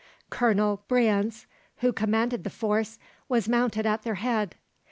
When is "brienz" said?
0.87-1.45